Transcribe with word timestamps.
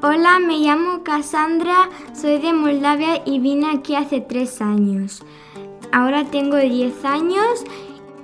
Hola, 0.00 0.38
me 0.40 0.58
llamo 0.58 1.04
Cassandra, 1.04 1.90
soy 2.12 2.38
de 2.38 2.52
Moldavia 2.52 3.22
y 3.24 3.38
vine 3.38 3.70
aquí 3.70 3.94
hace 3.94 4.20
tres 4.20 4.60
años. 4.60 5.22
Ahora 5.92 6.24
tengo 6.24 6.56
10 6.56 7.04
años. 7.04 7.64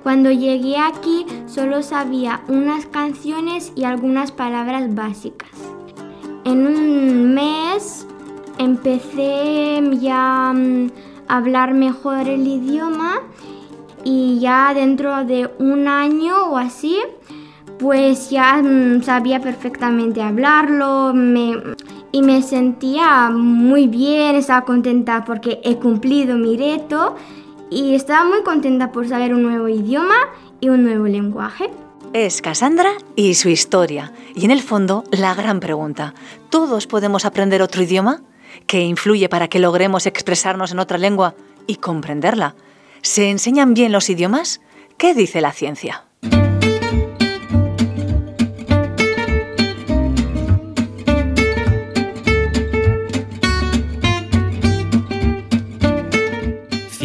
Cuando 0.03 0.31
llegué 0.31 0.77
aquí 0.77 1.25
solo 1.45 1.83
sabía 1.83 2.43
unas 2.47 2.85
canciones 2.85 3.71
y 3.75 3.85
algunas 3.85 4.31
palabras 4.31 4.93
básicas. 4.93 5.49
En 6.43 6.67
un 6.67 7.33
mes 7.33 8.05
empecé 8.57 9.81
ya 9.99 10.53
mm, 10.53 10.89
hablar 11.27 11.73
mejor 11.73 12.27
el 12.27 12.47
idioma 12.47 13.21
y 14.03 14.39
ya 14.39 14.73
dentro 14.73 15.25
de 15.25 15.49
un 15.59 15.87
año 15.87 16.45
o 16.51 16.57
así 16.57 16.97
pues 17.79 18.29
ya 18.29 18.61
mm, 18.61 19.03
sabía 19.03 19.39
perfectamente 19.39 20.21
hablarlo 20.21 21.13
y 22.11 22.21
me 22.21 22.41
sentía 22.41 23.29
muy 23.29 23.87
bien, 23.87 24.35
estaba 24.35 24.63
contenta 24.63 25.25
porque 25.25 25.59
he 25.63 25.75
cumplido 25.77 26.37
mi 26.37 26.55
reto 26.55 27.15
y 27.69 27.95
estaba 27.95 28.23
muy 28.23 28.43
contenta 28.43 28.91
por 28.91 29.07
saber 29.07 29.33
un 29.33 29.43
nuevo 29.43 29.67
idioma 29.67 30.15
y 30.61 30.69
un 30.69 30.83
nuevo 30.83 31.05
lenguaje. 31.05 31.69
Es 32.13 32.41
Cassandra 32.41 32.91
y 33.17 33.33
su 33.33 33.49
historia. 33.49 34.13
Y 34.35 34.45
en 34.45 34.51
el 34.51 34.61
fondo, 34.61 35.03
la 35.11 35.33
gran 35.33 35.59
pregunta, 35.59 36.13
¿todos 36.49 36.87
podemos 36.87 37.25
aprender 37.25 37.61
otro 37.61 37.83
idioma? 37.83 38.21
¿Qué 38.67 38.81
influye 38.81 39.29
para 39.29 39.47
que 39.47 39.59
logremos 39.59 40.05
expresarnos 40.05 40.71
en 40.71 40.79
otra 40.79 40.97
lengua 40.97 41.35
y 41.67 41.75
comprenderla? 41.77 42.55
¿Se 43.01 43.29
enseñan 43.29 43.73
bien 43.73 43.91
los 43.91 44.09
idiomas? 44.09 44.61
¿Qué 44.97 45.13
dice 45.13 45.41
la 45.41 45.51
ciencia? 45.51 46.05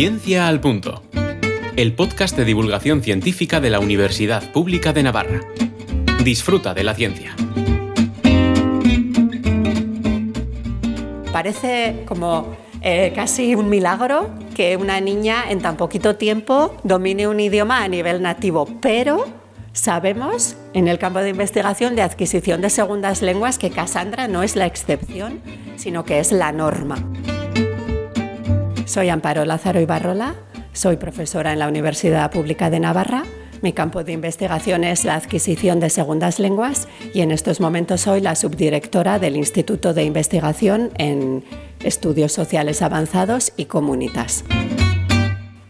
Ciencia 0.00 0.48
al 0.48 0.62
Punto, 0.62 1.02
el 1.76 1.92
podcast 1.94 2.34
de 2.34 2.46
divulgación 2.46 3.02
científica 3.02 3.60
de 3.60 3.68
la 3.68 3.80
Universidad 3.80 4.50
Pública 4.50 4.94
de 4.94 5.02
Navarra. 5.02 5.40
Disfruta 6.24 6.72
de 6.72 6.84
la 6.84 6.94
ciencia. 6.94 7.36
Parece 11.40 12.02
como 12.04 12.54
eh, 12.82 13.14
casi 13.16 13.54
un 13.54 13.70
milagro 13.70 14.28
que 14.54 14.76
una 14.76 15.00
niña 15.00 15.44
en 15.48 15.62
tan 15.62 15.78
poquito 15.78 16.16
tiempo 16.16 16.76
domine 16.84 17.28
un 17.28 17.40
idioma 17.40 17.82
a 17.82 17.88
nivel 17.88 18.20
nativo, 18.20 18.68
pero 18.82 19.24
sabemos 19.72 20.54
en 20.74 20.86
el 20.86 20.98
campo 20.98 21.20
de 21.20 21.30
investigación 21.30 21.96
de 21.96 22.02
adquisición 22.02 22.60
de 22.60 22.68
segundas 22.68 23.22
lenguas 23.22 23.56
que 23.56 23.70
Cassandra 23.70 24.28
no 24.28 24.42
es 24.42 24.54
la 24.54 24.66
excepción, 24.66 25.40
sino 25.76 26.04
que 26.04 26.18
es 26.18 26.30
la 26.30 26.52
norma. 26.52 26.96
Soy 28.84 29.08
Amparo 29.08 29.46
Lázaro 29.46 29.80
Ibarrola, 29.80 30.34
soy 30.74 30.98
profesora 30.98 31.54
en 31.54 31.58
la 31.58 31.68
Universidad 31.68 32.30
Pública 32.30 32.68
de 32.68 32.80
Navarra. 32.80 33.22
Mi 33.62 33.74
campo 33.74 34.04
de 34.04 34.12
investigación 34.12 34.84
es 34.84 35.04
la 35.04 35.16
adquisición 35.16 35.80
de 35.80 35.90
segundas 35.90 36.38
lenguas 36.38 36.88
y 37.12 37.20
en 37.20 37.30
estos 37.30 37.60
momentos 37.60 38.02
soy 38.02 38.22
la 38.22 38.34
subdirectora 38.34 39.18
del 39.18 39.36
Instituto 39.36 39.92
de 39.92 40.04
Investigación 40.04 40.90
en 40.96 41.44
Estudios 41.84 42.32
Sociales 42.32 42.80
Avanzados 42.80 43.52
y 43.58 43.66
Comunitas. 43.66 44.44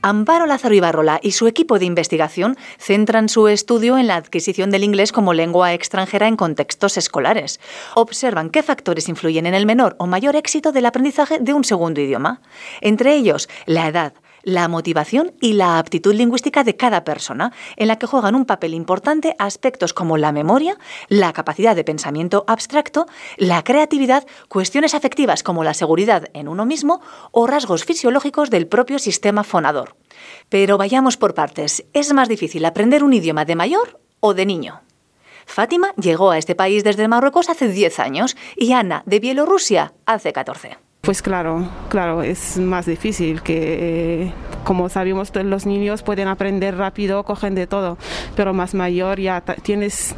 Amparo 0.02 0.46
Lázaro 0.46 0.74
Ibarrola 0.74 1.20
y 1.22 1.32
su 1.32 1.46
equipo 1.46 1.78
de 1.78 1.84
investigación 1.84 2.56
centran 2.78 3.28
su 3.28 3.48
estudio 3.48 3.98
en 3.98 4.06
la 4.06 4.16
adquisición 4.16 4.70
del 4.70 4.84
inglés 4.84 5.12
como 5.12 5.34
lengua 5.34 5.74
extranjera 5.74 6.26
en 6.26 6.36
contextos 6.36 6.96
escolares. 6.96 7.60
Observan 7.94 8.50
qué 8.50 8.62
factores 8.62 9.08
influyen 9.08 9.46
en 9.46 9.54
el 9.54 9.66
menor 9.66 9.96
o 9.98 10.06
mayor 10.06 10.36
éxito 10.36 10.72
del 10.72 10.86
aprendizaje 10.86 11.38
de 11.38 11.52
un 11.52 11.64
segundo 11.64 12.00
idioma. 12.00 12.40
Entre 12.80 13.14
ellos, 13.14 13.48
la 13.66 13.88
edad, 13.88 14.14
la 14.42 14.68
motivación 14.68 15.32
y 15.40 15.54
la 15.54 15.78
aptitud 15.78 16.14
lingüística 16.14 16.64
de 16.64 16.76
cada 16.76 17.04
persona, 17.04 17.52
en 17.76 17.88
la 17.88 17.96
que 17.96 18.06
juegan 18.06 18.34
un 18.34 18.46
papel 18.46 18.74
importante 18.74 19.36
aspectos 19.38 19.92
como 19.92 20.16
la 20.16 20.32
memoria, 20.32 20.78
la 21.08 21.32
capacidad 21.32 21.76
de 21.76 21.84
pensamiento 21.84 22.44
abstracto, 22.46 23.06
la 23.36 23.62
creatividad, 23.64 24.26
cuestiones 24.48 24.94
afectivas 24.94 25.42
como 25.42 25.64
la 25.64 25.74
seguridad 25.74 26.28
en 26.34 26.48
uno 26.48 26.66
mismo 26.66 27.00
o 27.32 27.46
rasgos 27.46 27.84
fisiológicos 27.84 28.50
del 28.50 28.66
propio 28.66 28.98
sistema 28.98 29.44
fonador. 29.44 29.96
Pero 30.48 30.78
vayamos 30.78 31.16
por 31.16 31.34
partes. 31.34 31.84
¿Es 31.92 32.12
más 32.12 32.28
difícil 32.28 32.64
aprender 32.64 33.04
un 33.04 33.12
idioma 33.12 33.44
de 33.44 33.56
mayor 33.56 34.00
o 34.20 34.34
de 34.34 34.46
niño? 34.46 34.82
Fátima 35.46 35.92
llegó 35.96 36.30
a 36.30 36.38
este 36.38 36.54
país 36.54 36.84
desde 36.84 37.08
Marruecos 37.08 37.50
hace 37.50 37.68
10 37.68 37.98
años 37.98 38.36
y 38.56 38.72
Ana 38.72 39.02
de 39.06 39.18
Bielorrusia 39.18 39.94
hace 40.06 40.32
14. 40.32 40.89
Pues 41.00 41.22
claro, 41.22 41.68
claro, 41.88 42.22
es 42.22 42.58
más 42.58 42.86
difícil 42.86 43.42
que, 43.42 44.32
como 44.64 44.88
sabemos, 44.90 45.32
los 45.34 45.64
niños 45.64 46.02
pueden 46.02 46.28
aprender 46.28 46.76
rápido, 46.76 47.24
cogen 47.24 47.54
de 47.54 47.66
todo, 47.66 47.96
pero 48.36 48.52
más 48.52 48.74
mayor 48.74 49.18
ya 49.18 49.40
tienes 49.40 50.14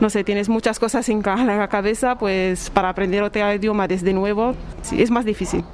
no 0.00 0.08
sé, 0.10 0.24
tienes 0.24 0.48
muchas 0.48 0.78
cosas 0.78 1.08
en 1.08 1.22
la 1.24 1.68
cabeza, 1.68 2.16
pues 2.18 2.70
para 2.70 2.88
aprender 2.88 3.22
otro 3.22 3.52
idioma 3.52 3.86
desde 3.86 4.12
nuevo 4.12 4.54
es 4.92 5.10
más 5.10 5.24
difícil. 5.24 5.64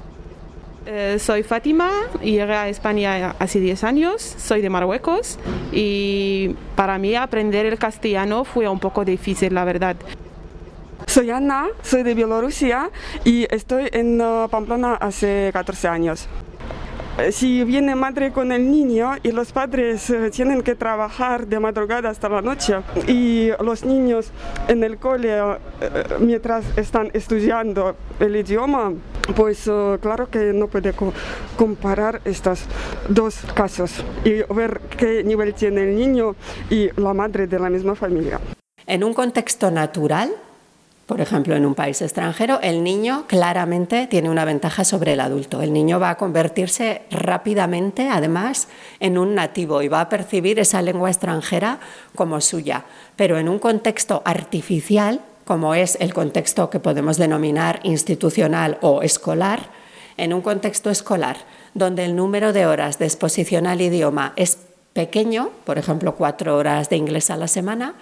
Eh, 0.85 1.17
soy 1.19 1.43
Fátima 1.43 1.89
y 2.21 2.31
llegué 2.31 2.53
a 2.53 2.69
España 2.69 3.35
hace 3.39 3.59
10 3.59 3.83
años, 3.83 4.21
soy 4.21 4.61
de 4.61 4.69
Marruecos 4.69 5.37
y 5.73 6.55
para 6.77 6.97
mí 6.97 7.15
aprender 7.15 7.65
el 7.65 7.77
castellano 7.77 8.45
fue 8.45 8.69
un 8.69 8.79
poco 8.79 9.03
difícil, 9.03 9.53
la 9.53 9.65
verdad. 9.65 9.97
Soy 11.07 11.31
Ana, 11.31 11.67
soy 11.81 12.03
de 12.03 12.13
Bielorrusia 12.13 12.91
y 13.23 13.47
estoy 13.49 13.89
en 13.93 14.21
uh, 14.21 14.49
Pamplona 14.49 14.95
hace 14.95 15.49
14 15.53 15.87
años. 15.87 16.27
Eh, 17.17 17.31
si 17.31 17.63
viene 17.63 17.95
madre 17.95 18.31
con 18.31 18.51
el 18.51 18.69
niño 18.69 19.13
y 19.23 19.31
los 19.31 19.51
padres 19.51 20.07
eh, 20.09 20.29
tienen 20.29 20.61
que 20.61 20.75
trabajar 20.75 21.47
de 21.47 21.59
madrugada 21.59 22.09
hasta 22.09 22.29
la 22.29 22.43
noche 22.43 22.75
y 23.07 23.49
los 23.63 23.83
niños 23.85 24.31
en 24.67 24.83
el 24.83 24.97
cole 24.97 25.29
eh, 25.31 25.57
mientras 26.19 26.65
están 26.77 27.09
estudiando 27.13 27.95
el 28.19 28.35
idioma, 28.35 28.93
pues 29.35 29.63
claro 30.01 30.29
que 30.29 30.51
no 30.53 30.67
puede 30.67 30.93
comparar 31.55 32.21
estos 32.25 32.65
dos 33.09 33.39
casos 33.55 34.03
y 34.23 34.43
ver 34.53 34.81
qué 34.97 35.23
nivel 35.23 35.53
tiene 35.55 35.83
el 35.83 35.95
niño 35.95 36.35
y 36.69 36.89
la 37.01 37.13
madre 37.13 37.47
de 37.47 37.57
la 37.57 37.69
misma 37.69 37.95
familia. 37.95 38.39
En 38.85 39.03
un 39.03 39.13
contexto 39.13 39.71
natural, 39.71 40.29
por 41.07 41.21
ejemplo, 41.21 41.55
en 41.55 41.65
un 41.65 41.73
país 41.73 42.01
extranjero, 42.01 42.59
el 42.61 42.83
niño 42.83 43.23
claramente 43.27 44.07
tiene 44.07 44.29
una 44.29 44.43
ventaja 44.43 44.83
sobre 44.83 45.13
el 45.13 45.21
adulto. 45.21 45.61
El 45.61 45.71
niño 45.71 46.01
va 46.01 46.09
a 46.09 46.17
convertirse 46.17 47.03
rápidamente, 47.09 48.09
además, 48.09 48.67
en 48.99 49.17
un 49.17 49.33
nativo 49.33 49.81
y 49.81 49.87
va 49.87 50.01
a 50.01 50.09
percibir 50.09 50.59
esa 50.59 50.81
lengua 50.81 51.09
extranjera 51.09 51.79
como 52.13 52.41
suya. 52.41 52.83
Pero 53.15 53.37
en 53.37 53.47
un 53.47 53.57
contexto 53.57 54.21
artificial, 54.25 55.21
como 55.45 55.73
es 55.73 55.97
el 56.01 56.13
contexto 56.13 56.69
que 56.69 56.81
podemos 56.81 57.15
denominar 57.15 57.79
institucional 57.83 58.77
o 58.81 59.01
escolar, 59.01 59.69
en 60.17 60.33
un 60.33 60.41
contexto 60.41 60.89
escolar 60.89 61.37
donde 61.73 62.03
el 62.03 62.17
número 62.17 62.51
de 62.51 62.65
horas 62.65 62.99
de 62.99 63.05
exposición 63.05 63.65
al 63.65 63.79
idioma 63.79 64.33
es 64.35 64.57
pequeño, 64.91 65.51
por 65.63 65.77
ejemplo, 65.77 66.15
cuatro 66.15 66.57
horas 66.57 66.89
de 66.89 66.97
inglés 66.97 67.29
a 67.29 67.37
la 67.37 67.47
semana, 67.47 67.93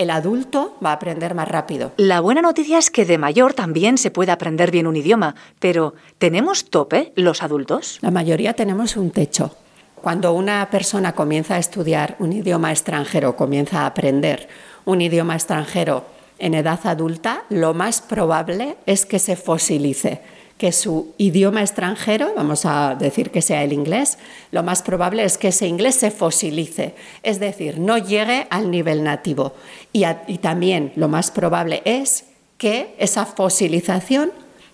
el 0.00 0.08
adulto 0.08 0.78
va 0.82 0.92
a 0.92 0.94
aprender 0.94 1.34
más 1.34 1.46
rápido. 1.46 1.92
La 1.98 2.20
buena 2.20 2.40
noticia 2.40 2.78
es 2.78 2.90
que 2.90 3.04
de 3.04 3.18
mayor 3.18 3.52
también 3.52 3.98
se 3.98 4.10
puede 4.10 4.32
aprender 4.32 4.70
bien 4.70 4.86
un 4.86 4.96
idioma, 4.96 5.34
pero 5.58 5.92
¿tenemos 6.16 6.70
tope 6.70 7.12
los 7.16 7.42
adultos? 7.42 7.98
La 8.00 8.10
mayoría 8.10 8.54
tenemos 8.54 8.96
un 8.96 9.10
techo. 9.10 9.54
Cuando 9.96 10.32
una 10.32 10.66
persona 10.70 11.12
comienza 11.12 11.56
a 11.56 11.58
estudiar 11.58 12.16
un 12.18 12.32
idioma 12.32 12.70
extranjero, 12.70 13.36
comienza 13.36 13.82
a 13.82 13.86
aprender 13.86 14.48
un 14.86 15.02
idioma 15.02 15.34
extranjero 15.34 16.06
en 16.38 16.54
edad 16.54 16.80
adulta, 16.84 17.44
lo 17.50 17.74
más 17.74 18.00
probable 18.00 18.78
es 18.86 19.04
que 19.04 19.18
se 19.18 19.36
fosilice 19.36 20.22
que 20.60 20.72
su 20.72 21.14
idioma 21.16 21.62
extranjero, 21.62 22.34
vamos 22.36 22.66
a 22.66 22.94
decir 22.94 23.30
que 23.30 23.40
sea 23.40 23.64
el 23.64 23.72
inglés, 23.72 24.18
lo 24.50 24.62
más 24.62 24.82
probable 24.82 25.24
es 25.24 25.38
que 25.38 25.48
ese 25.48 25.66
inglés 25.66 25.94
se 25.94 26.10
fosilice, 26.10 26.94
es 27.22 27.40
decir, 27.40 27.78
no 27.78 27.96
llegue 27.96 28.46
al 28.50 28.70
nivel 28.70 29.02
nativo. 29.02 29.54
Y, 29.90 30.04
y 30.26 30.36
también 30.36 30.92
lo 30.96 31.08
más 31.08 31.30
probable 31.30 31.80
es 31.86 32.26
que 32.58 32.94
esa 32.98 33.24
fosilización 33.24 34.32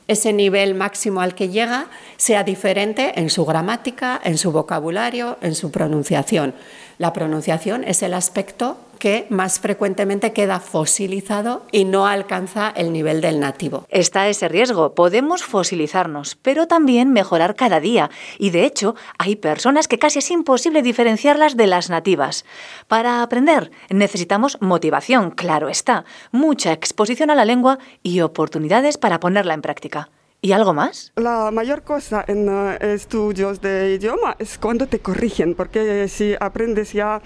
ese 0.08 0.32
nivel 0.32 0.74
máximo 0.74 1.20
al 1.20 1.34
que 1.34 1.48
llega 1.48 1.86
sea 2.16 2.44
diferente 2.44 3.18
en 3.18 3.28
su 3.28 3.44
gramática, 3.44 4.20
en 4.22 4.38
su 4.38 4.52
vocabulario, 4.52 5.36
en 5.40 5.54
su 5.54 5.70
pronunciación. 5.70 6.54
La 6.98 7.12
pronunciación 7.12 7.84
es 7.84 8.02
el 8.02 8.14
aspecto 8.14 8.78
que 8.98 9.26
más 9.28 9.60
frecuentemente 9.60 10.32
queda 10.32 10.60
fosilizado 10.60 11.62
y 11.70 11.84
no 11.84 12.06
alcanza 12.06 12.72
el 12.75 12.93
nivel 12.93 13.20
del 13.20 13.40
nativo. 13.40 13.84
Está 13.90 14.28
ese 14.28 14.48
riesgo. 14.48 14.94
Podemos 14.94 15.44
fosilizarnos, 15.44 16.37
pero 16.37 16.66
también 16.66 17.12
mejorar 17.12 17.54
cada 17.54 17.81
día. 17.81 18.10
Y 18.38 18.50
de 18.50 18.64
hecho, 18.64 18.94
hay 19.19 19.37
personas 19.37 19.88
que 19.88 19.98
casi 19.98 20.20
es 20.20 20.31
imposible 20.31 20.81
diferenciarlas 20.81 21.56
de 21.56 21.66
las 21.66 21.90
nativas. 21.90 22.46
Para 22.88 23.22
aprender 23.22 23.70
necesitamos 23.90 24.56
motivación, 24.62 25.31
claro 25.31 25.69
está, 25.69 26.06
mucha 26.32 26.72
exposición 26.72 27.31
a 27.31 27.34
la 27.34 27.44
lengua 27.44 27.78
y 28.02 28.20
oportunidades 28.20 28.96
para 28.96 29.20
ponerla 29.20 29.52
en 29.52 29.62
práctica. 29.62 30.08
¿Y 30.42 30.52
algo 30.52 30.74
más? 30.74 31.12
La 31.16 31.50
mayor 31.50 31.82
cosa 31.82 32.24
en 32.28 32.48
uh, 32.48 32.72
estudios 32.80 33.60
de 33.60 33.94
idioma 33.94 34.36
es 34.38 34.58
cuando 34.58 34.86
te 34.86 35.00
corrigen, 35.00 35.54
porque 35.54 36.06
si 36.08 36.34
aprendes 36.38 36.92
ya 36.92 37.20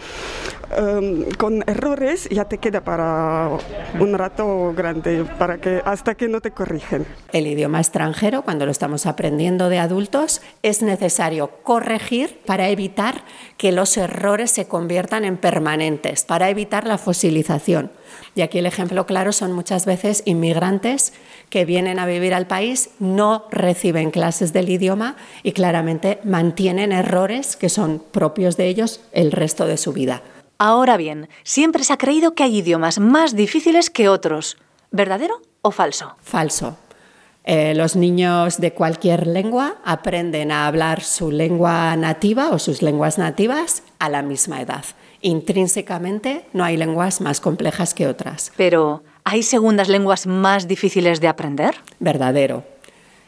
um, 0.80 1.24
con 1.36 1.62
errores, 1.66 2.28
ya 2.30 2.46
te 2.46 2.58
queda 2.58 2.82
para 2.82 3.50
un 3.98 4.16
rato 4.16 4.72
grande, 4.74 5.24
para 5.38 5.60
que, 5.60 5.82
hasta 5.84 6.14
que 6.14 6.28
no 6.28 6.40
te 6.40 6.52
corrigen. 6.52 7.04
El 7.32 7.46
idioma 7.46 7.80
extranjero, 7.80 8.42
cuando 8.42 8.64
lo 8.64 8.70
estamos 8.70 9.04
aprendiendo 9.06 9.68
de 9.68 9.80
adultos, 9.80 10.40
es 10.62 10.80
necesario 10.80 11.50
corregir 11.62 12.40
para 12.46 12.70
evitar 12.70 13.24
que 13.58 13.72
los 13.72 13.96
errores 13.96 14.50
se 14.50 14.66
conviertan 14.66 15.24
en 15.24 15.36
permanentes, 15.36 16.24
para 16.24 16.48
evitar 16.48 16.86
la 16.86 16.96
fosilización. 16.96 17.90
Y 18.34 18.42
aquí 18.42 18.58
el 18.58 18.66
ejemplo 18.66 19.06
claro 19.06 19.32
son 19.32 19.52
muchas 19.52 19.86
veces 19.86 20.22
inmigrantes 20.24 21.12
que 21.48 21.64
vienen 21.64 21.98
a 21.98 22.06
vivir 22.06 22.34
al 22.34 22.46
país, 22.46 22.90
no 22.98 23.46
reciben 23.50 24.10
clases 24.10 24.52
del 24.52 24.68
idioma 24.68 25.16
y 25.42 25.52
claramente 25.52 26.20
mantienen 26.24 26.92
errores 26.92 27.56
que 27.56 27.68
son 27.68 28.02
propios 28.10 28.56
de 28.56 28.68
ellos 28.68 29.00
el 29.12 29.32
resto 29.32 29.66
de 29.66 29.76
su 29.76 29.92
vida. 29.92 30.22
Ahora 30.58 30.96
bien, 30.96 31.28
siempre 31.42 31.84
se 31.84 31.92
ha 31.92 31.98
creído 31.98 32.34
que 32.34 32.42
hay 32.42 32.58
idiomas 32.58 32.98
más 32.98 33.34
difíciles 33.34 33.88
que 33.88 34.08
otros. 34.08 34.58
¿Verdadero 34.90 35.40
o 35.62 35.70
falso? 35.70 36.16
Falso. 36.20 36.76
Eh, 37.44 37.74
los 37.74 37.96
niños 37.96 38.60
de 38.60 38.74
cualquier 38.74 39.26
lengua 39.26 39.76
aprenden 39.84 40.52
a 40.52 40.66
hablar 40.66 41.02
su 41.02 41.30
lengua 41.30 41.96
nativa 41.96 42.50
o 42.50 42.58
sus 42.58 42.82
lenguas 42.82 43.16
nativas 43.16 43.82
a 43.98 44.08
la 44.10 44.22
misma 44.22 44.60
edad. 44.60 44.84
Intrínsecamente 45.22 46.44
no 46.52 46.64
hay 46.64 46.76
lenguas 46.76 47.20
más 47.20 47.40
complejas 47.40 47.94
que 47.94 48.06
otras. 48.06 48.52
Pero, 48.56 49.02
¿hay 49.24 49.42
segundas 49.42 49.88
lenguas 49.88 50.26
más 50.26 50.66
difíciles 50.66 51.20
de 51.20 51.28
aprender? 51.28 51.74
Verdadero. 51.98 52.64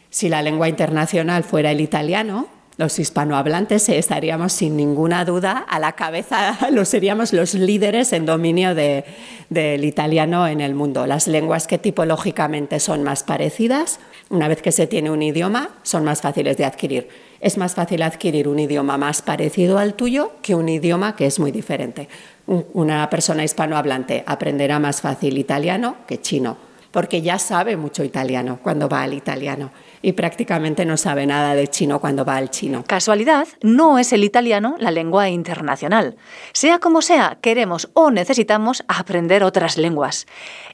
Si 0.09 0.29
la 0.29 0.43
lengua 0.43 0.69
internacional 0.69 1.45
fuera 1.45 1.71
el 1.71 1.81
italiano, 1.81 2.49
los 2.79 2.99
hispanohablantes 2.99 3.89
estaríamos 3.91 4.53
sin 4.53 4.77
ninguna 4.77 5.25
duda 5.25 5.65
a 5.69 5.79
la 5.79 5.93
cabeza, 5.93 6.57
lo 6.71 6.85
seríamos 6.85 7.33
los 7.33 7.55
líderes 7.55 8.13
en 8.13 8.25
dominio 8.25 8.75
de, 8.75 9.05
del 9.51 9.85
italiano 9.85 10.47
en 10.49 10.61
el 10.61 10.75
mundo. 10.75 11.07
Las 11.07 11.29
lenguas 11.29 11.67
que 11.67 11.79
tipológicamente 11.79 12.81
son 12.81 13.03
más 13.03 13.23
parecidas, 13.23 14.01
una 14.31 14.49
vez 14.49 14.63
que 14.63 14.73
se 14.73 14.87
tiene 14.87 15.11
un 15.11 15.23
idioma, 15.23 15.71
son 15.83 16.05
más 16.05 16.23
fáciles 16.23 16.57
de 16.57 16.65
adquirir. 16.65 17.09
Es 17.43 17.59
más 17.59 17.75
fácil 17.75 18.03
adquirir 18.03 18.47
un 18.47 18.61
idioma 18.61 18.97
más 18.97 19.21
parecido 19.21 19.79
al 19.79 19.95
tuyo 19.95 20.31
que 20.43 20.55
un 20.55 20.69
idioma 20.69 21.17
que 21.17 21.27
es 21.27 21.41
muy 21.41 21.51
diferente. 21.51 22.09
Una 22.47 23.11
persona 23.11 23.43
hispanohablante 23.43 24.23
aprenderá 24.29 24.79
más 24.79 25.01
fácil 25.01 25.37
italiano 25.37 25.97
que 26.07 26.21
chino, 26.21 26.57
porque 26.93 27.21
ya 27.21 27.41
sabe 27.41 27.77
mucho 27.77 28.05
italiano 28.05 28.61
cuando 28.63 28.89
va 28.89 29.03
al 29.03 29.13
italiano 29.13 29.73
y 30.03 30.13
prácticamente 30.13 30.85
no 30.85 30.97
sabe 30.97 31.27
nada 31.27 31.55
de 31.55 31.69
chino 31.69 32.01
cuando 32.01 32.25
va 32.25 32.37
al 32.37 32.51
chino. 32.51 32.85
Casualidad, 32.87 33.49
no 33.63 33.99
es 33.99 34.13
el 34.13 34.25
italiano 34.25 34.75
la 34.79 34.91
lengua 34.91 35.29
internacional. 35.29 36.17
Sea 36.53 36.81
como 36.81 37.01
sea, 37.01 37.39
queremos 37.41 37.89
o 37.95 38.11
necesitamos 38.11 38.85
aprender 38.89 39.45
otras 39.45 39.79
lenguas. 39.79 40.27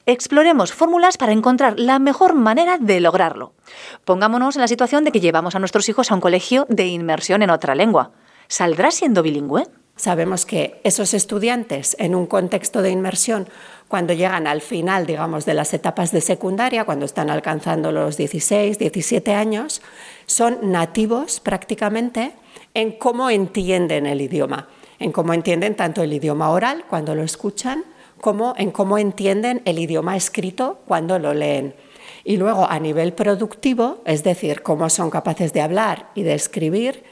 Exploremos 0.05 0.73
fórmulas 0.73 1.17
para 1.17 1.31
encontrar 1.31 1.79
la 1.79 1.99
mejor 1.99 2.33
manera 2.33 2.77
de 2.79 2.99
lograrlo. 2.99 3.53
Pongámonos 4.03 4.55
en 4.55 4.61
la 4.61 4.67
situación 4.67 5.03
de 5.03 5.11
que 5.11 5.19
llevamos 5.19 5.55
a 5.55 5.59
nuestros 5.59 5.87
hijos 5.87 6.11
a 6.11 6.15
un 6.15 6.21
colegio 6.21 6.65
de 6.69 6.87
inmersión 6.87 7.43
en 7.43 7.51
otra 7.51 7.75
lengua. 7.75 8.11
¿Saldrá 8.47 8.89
siendo 8.89 9.21
bilingüe? 9.21 9.67
Sabemos 9.99 10.45
que 10.45 10.79
esos 10.85 11.13
estudiantes 11.13 11.97
en 11.99 12.15
un 12.15 12.25
contexto 12.25 12.81
de 12.81 12.89
inmersión 12.89 13.49
cuando 13.89 14.13
llegan 14.13 14.47
al 14.47 14.61
final, 14.61 15.05
digamos, 15.05 15.43
de 15.43 15.53
las 15.53 15.73
etapas 15.73 16.13
de 16.13 16.21
secundaria, 16.21 16.85
cuando 16.85 17.03
están 17.03 17.29
alcanzando 17.29 17.91
los 17.91 18.15
16, 18.15 18.79
17 18.79 19.33
años, 19.33 19.81
son 20.25 20.71
nativos 20.71 21.41
prácticamente 21.41 22.31
en 22.73 22.93
cómo 22.93 23.29
entienden 23.29 24.05
el 24.05 24.21
idioma, 24.21 24.69
en 24.99 25.11
cómo 25.11 25.33
entienden 25.33 25.75
tanto 25.75 26.01
el 26.01 26.13
idioma 26.13 26.49
oral 26.49 26.85
cuando 26.89 27.13
lo 27.13 27.23
escuchan, 27.23 27.83
como 28.21 28.53
en 28.57 28.71
cómo 28.71 28.97
entienden 28.97 29.61
el 29.65 29.79
idioma 29.79 30.15
escrito 30.15 30.79
cuando 30.87 31.19
lo 31.19 31.33
leen. 31.33 31.75
Y 32.23 32.37
luego 32.37 32.69
a 32.69 32.79
nivel 32.79 33.11
productivo, 33.11 34.01
es 34.05 34.23
decir, 34.23 34.61
cómo 34.61 34.89
son 34.89 35.09
capaces 35.09 35.51
de 35.51 35.59
hablar 35.59 36.09
y 36.15 36.23
de 36.23 36.35
escribir, 36.35 37.03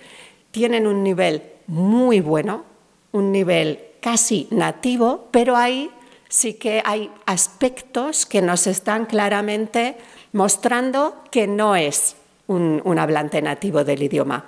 tienen 0.51 0.88
un 0.88 1.04
nivel 1.04 1.44
muy 1.68 2.22
bueno, 2.22 2.63
un 3.12 3.31
nivel 3.31 3.80
casi 4.01 4.48
nativo, 4.51 5.30
pero 5.31 5.56
hay 5.56 5.92
sí 6.30 6.56
que 6.56 6.81
hay 6.86 7.09
aspectos 7.25 8.25
que 8.25 8.42
nos 8.42 8.68
están 8.68 9.06
claramente 9.06 9.98
mostrando 10.33 11.24
que 11.31 11.48
no 11.48 11.75
es 11.75 12.15
un, 12.48 12.81
hablante 13.00 13.42
nativo 13.42 13.83
del 13.83 14.04
idioma. 14.04 14.45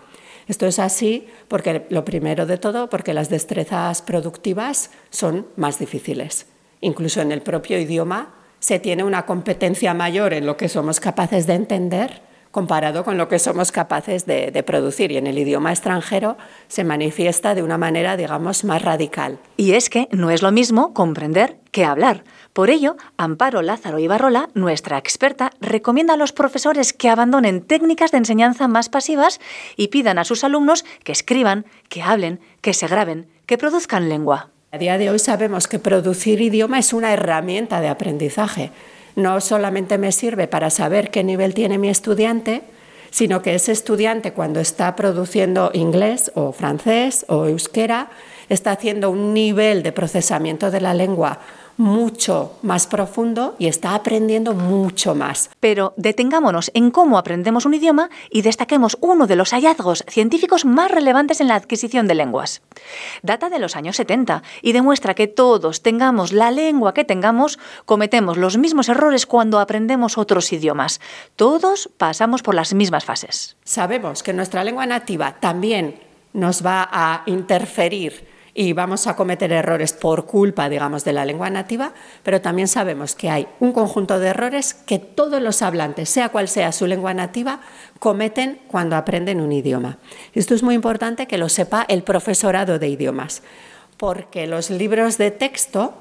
Esto 0.47 0.65
es 0.65 0.79
así 0.79 1.27
porque, 1.47 1.85
lo 1.89 2.03
primero 2.05 2.45
de 2.45 2.57
todo, 2.57 2.89
porque 2.89 3.13
las 3.13 3.29
destrezas 3.29 4.01
productivas 4.01 4.89
son 5.09 5.47
más 5.55 5.79
difíciles. 5.79 6.47
Incluso 6.81 7.21
en 7.21 7.31
el 7.31 7.41
propio 7.41 7.79
idioma 7.79 8.33
se 8.59 8.79
tiene 8.79 9.03
una 9.03 9.25
competencia 9.25 9.93
mayor 9.93 10.33
en 10.33 10.45
lo 10.45 10.57
que 10.57 10.69
somos 10.69 10.99
capaces 10.99 11.45
de 11.45 11.53
entender 11.53 12.28
comparado 12.51 13.03
con 13.03 13.17
lo 13.17 13.27
que 13.27 13.39
somos 13.39 13.71
capaces 13.71 14.25
de, 14.25 14.63
producir. 14.65 15.11
Y 15.11 15.17
en 15.17 15.27
el 15.27 15.37
idioma 15.37 15.71
extranjero 15.71 16.37
se 16.67 16.83
manifiesta 16.83 17.55
de 17.55 17.63
una 17.63 17.77
manera, 17.77 18.17
digamos, 18.17 18.63
más 18.63 18.81
radical. 18.81 19.39
Y 19.57 19.73
es 19.73 19.89
que 19.89 20.07
no 20.11 20.31
es 20.31 20.41
lo 20.41 20.51
mismo 20.51 20.93
comprender 20.93 21.57
que 21.71 21.85
hablar. 21.85 22.23
Por 22.53 22.69
ello, 22.69 22.97
Amparo 23.17 23.61
Lázaro 23.61 23.99
Ibarrola, 23.99 24.49
nuestra 24.53 24.97
experta, 24.97 25.51
recomienda 25.61 26.15
a 26.15 26.17
los 26.17 26.33
profesores 26.33 26.93
que 26.93 27.09
abandonen 27.09 27.61
técnicas 27.61 28.11
de 28.11 28.17
enseñanza 28.17 28.67
más 28.67 28.89
pasivas 28.89 29.39
y 29.77 29.89
pidan 29.89 30.17
a 30.17 30.25
sus 30.25 30.43
alumnos 30.43 30.83
que 31.03 31.11
escriban, 31.11 31.65
que 31.87 32.01
hablen, 32.01 32.39
que 32.61 32.73
se 32.73 32.87
graben, 32.87 33.27
que 33.45 33.57
produzcan 33.57 34.09
lengua. 34.09 34.49
A 34.71 34.77
día 34.77 34.97
de 34.97 35.09
hoy 35.09 35.19
sabemos 35.19 35.67
que 35.67 35.79
producir 35.79 36.41
idioma 36.41 36.77
es 36.77 36.93
una 36.93 37.11
herramienta 37.11 37.81
de 37.81 37.89
aprendizaje 37.89 38.71
no 39.19 39.39
solamente 39.41 39.97
me 39.97 40.11
sirve 40.11 40.47
para 40.47 40.69
saber 40.69 41.11
qué 41.11 41.23
nivel 41.23 41.53
tiene 41.53 41.77
mi 41.77 41.89
estudiante, 41.89 42.63
sino 43.11 43.41
que 43.41 43.55
ese 43.55 43.71
estudiante 43.71 44.33
cuando 44.33 44.59
está 44.59 44.95
produciendo 44.95 45.71
inglés 45.73 46.31
o 46.35 46.51
francés 46.51 47.25
o 47.27 47.45
euskera, 47.45 48.09
está 48.49 48.71
haciendo 48.71 49.09
un 49.11 49.33
nivel 49.33 49.83
de 49.83 49.91
procesamiento 49.91 50.71
de 50.71 50.81
la 50.81 50.93
lengua 50.93 51.39
mucho 51.79 52.59
más 52.61 52.87
profundo 52.87 53.55
y 53.57 53.67
está 53.67 53.95
aprendiendo 53.95 54.53
mucho 54.53 55.15
más. 55.15 55.49
Pero 55.61 55.93
detengámonos 55.95 56.71
en 56.73 56.91
cómo 56.91 57.17
aprendemos 57.17 57.65
un 57.65 57.73
idioma 57.73 58.09
y 58.29 58.41
destaquemos 58.41 58.97
uno 58.99 59.27
de 59.27 59.37
los 59.37 59.51
hallazgos 59.51 60.03
científicos 60.09 60.65
más 60.65 60.91
relevantes 60.91 61.39
en 61.39 61.47
la 61.47 61.55
adquisición 61.55 62.05
de 62.05 62.15
lenguas. 62.15 62.61
Data 63.23 63.49
de 63.49 63.59
los 63.59 63.77
años 63.77 63.95
70 63.95 64.43
y 64.61 64.73
demuestra 64.73 65.13
que 65.13 65.27
todos, 65.27 65.81
tengamos 65.81 66.33
la 66.33 66.51
lengua 66.51 66.93
que 66.93 67.05
tengamos, 67.05 67.59
cometemos 67.85 68.37
los 68.37 68.57
mismos 68.57 68.89
errores 68.89 69.25
cuando 69.25 69.59
aprendemos 69.59 70.17
otros 70.17 70.51
idiomas. 70.51 70.99
Todos 71.37 71.89
pasamos 71.97 72.43
por 72.43 72.55
las 72.55 72.73
mismas 72.73 73.05
fases. 73.05 73.55
Sabemos 73.63 74.21
que 74.21 74.33
nuestra 74.33 74.65
lengua 74.65 74.85
nativa 74.85 75.37
también 75.39 75.97
nos 76.33 76.63
va 76.65 76.89
a 76.91 77.23
interferir 77.25 78.38
y 78.59 78.73
vamos 78.73 79.07
a 79.07 79.15
cometer 79.15 79.53
errores 79.53 79.93
por 79.93 80.25
culpa, 80.25 80.67
digamos, 80.67 81.05
de 81.05 81.13
la 81.13 81.23
lengua 81.23 81.49
nativa, 81.49 81.93
pero 82.23 82.41
también 82.41 82.67
sabemos 82.67 83.15
que 83.15 83.29
hay 83.29 83.47
un 83.61 83.71
conjunto 83.71 84.19
de 84.19 84.27
errores 84.27 84.73
que 84.73 84.99
todos 84.99 85.41
los 85.41 85.61
hablantes, 85.61 86.09
sea 86.09 86.27
cual 86.27 86.49
sea 86.49 86.73
su 86.73 86.85
lengua 86.85 87.13
nativa, 87.13 87.61
cometen 87.99 88.59
cuando 88.67 88.97
aprenden 88.97 89.39
un 89.39 89.53
idioma. 89.53 89.97
Esto 90.33 90.55
es 90.55 90.61
muy 90.61 90.75
importante 90.75 91.25
que 91.25 91.37
lo 91.37 91.47
sepa 91.47 91.85
el 91.87 92.03
profesorado 92.03 92.79
de 92.79 92.89
idiomas, 92.89 93.43
porque 93.95 94.45
los 94.45 94.71
libros 94.71 95.17
de 95.17 95.31
texto 95.31 95.93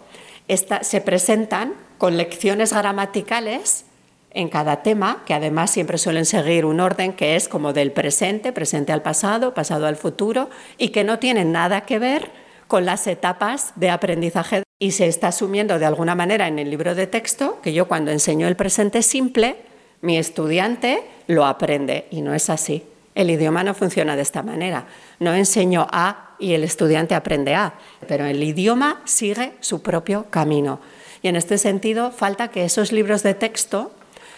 se 0.81 1.00
presentan 1.00 1.75
con 1.97 2.17
lecciones 2.17 2.73
gramaticales 2.73 3.85
en 4.33 4.49
cada 4.49 4.83
tema, 4.83 5.23
que 5.27 5.35
además 5.35 5.71
siempre 5.71 5.97
suelen 5.97 6.25
seguir 6.25 6.65
un 6.65 6.81
orden 6.81 7.12
que 7.12 7.37
es 7.37 7.47
como 7.47 7.73
del 7.73 7.93
presente, 7.93 8.53
presente 8.53 8.93
al 8.93 9.03
pasado, 9.03 9.55
pasado 9.55 9.87
al 9.87 9.95
futuro, 9.95 10.50
y 10.77 10.88
que 10.88 11.05
no 11.05 11.21
tienen 11.21 11.53
nada 11.53 11.83
que 11.83 12.00
ver 12.00 12.48
con 12.69 12.85
las 12.85 13.07
etapas 13.07 13.73
de 13.77 13.91
aprendizaje 13.91 14.63
y 14.79 14.93
se 14.93 15.07
está 15.07 15.29
asumiendo 15.29 15.79
de 15.79 15.87
alguna 15.87 16.15
manera 16.15 16.47
en 16.47 16.59
el 16.59 16.71
libro 16.71 16.95
de 16.95 17.07
texto 17.07 17.59
que 17.63 17.73
yo 17.73 17.89
cuando 17.89 18.13
enseño 18.13 18.47
el 18.47 18.57
presente 18.57 19.03
simple, 19.03 19.57
mi 20.01 20.17
estudiante 20.17 21.03
lo 21.27 21.45
aprende 21.47 22.07
y 22.11 22.21
no 22.21 22.35
es 22.35 22.51
así. 22.51 22.85
El 23.15 23.31
idioma 23.31 23.65
no 23.65 23.75
funciona 23.75 24.15
de 24.15 24.23
esta 24.23 24.45
manera. 24.45 24.87
No 25.19 25.35
enseño 25.35 25.89
A 25.91 26.37
y 26.39 26.53
el 26.53 26.63
estudiante 26.63 27.17
aprende 27.17 27.57
A, 27.57 27.75
pero 28.07 28.27
el 28.27 28.41
idioma 28.41 29.01
sigue 29.05 29.55
su 29.59 29.83
propio 29.83 30.27
camino. 30.31 30.79
Y 31.21 31.27
en 31.27 31.35
este 31.35 31.59
sentido, 31.59 32.13
falta 32.13 32.49
que 32.49 32.65
esos 32.65 32.93
libros 32.93 33.25
de 33.25 33.35
texto 33.35 33.91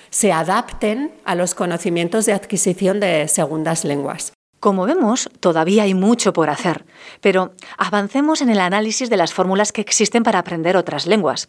se 0.08 0.32
adapten 0.32 1.12
a 1.24 1.34
los 1.34 1.54
conocimientos 1.54 2.24
de 2.24 2.32
adquisición 2.32 3.00
de 3.00 3.28
segundas 3.28 3.84
lenguas. 3.84 4.32
Como 4.60 4.84
vemos, 4.84 5.30
todavía 5.40 5.84
hay 5.84 5.94
mucho 5.94 6.34
por 6.34 6.50
hacer, 6.50 6.84
pero 7.22 7.54
avancemos 7.78 8.42
en 8.42 8.50
el 8.50 8.60
análisis 8.60 9.08
de 9.08 9.16
las 9.16 9.32
fórmulas 9.32 9.72
que 9.72 9.80
existen 9.80 10.22
para 10.22 10.38
aprender 10.38 10.76
otras 10.76 11.06
lenguas. 11.06 11.48